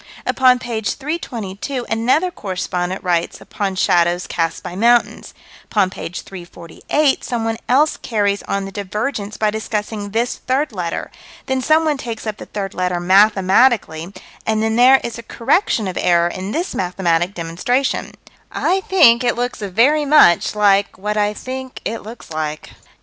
Upon 0.25 0.57
page 0.57 0.95
322, 0.95 1.85
another 1.87 2.31
correspondent 2.31 3.03
writes 3.03 3.39
upon 3.39 3.75
shadows 3.75 4.25
cast 4.25 4.63
by 4.63 4.75
mountains; 4.75 5.31
upon 5.65 5.91
page 5.91 6.21
348 6.23 7.23
someone 7.23 7.59
else 7.69 7.97
carries 7.97 8.41
on 8.47 8.65
the 8.65 8.71
divergence 8.71 9.37
by 9.37 9.51
discussing 9.51 10.09
this 10.09 10.37
third 10.37 10.71
letter: 10.71 11.11
then 11.45 11.61
someone 11.61 11.97
takes 11.97 12.25
up 12.25 12.37
the 12.37 12.47
third 12.47 12.73
letter 12.73 12.99
mathematically; 12.99 14.11
and 14.43 14.63
then 14.63 14.75
there 14.75 14.99
is 15.03 15.19
a 15.19 15.21
correction 15.21 15.87
of 15.87 15.99
error 16.01 16.29
in 16.29 16.51
this 16.51 16.73
mathematic 16.73 17.35
demonstration 17.35 18.13
I 18.51 18.81
think 18.89 19.23
it 19.23 19.35
looks 19.35 19.59
very 19.59 20.05
much 20.05 20.55
like 20.55 20.97
what 20.97 21.15
I 21.15 21.35
think 21.35 21.79
it 21.85 21.99
looks 22.01 22.31
like. 22.31 22.71